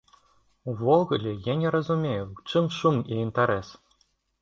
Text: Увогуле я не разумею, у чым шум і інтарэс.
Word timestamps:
Увогуле 0.63 1.35
я 1.45 1.55
не 1.61 1.69
разумею, 1.75 2.25
у 2.35 2.41
чым 2.49 2.73
шум 2.81 3.01
і 3.15 3.25
інтарэс. 3.29 3.67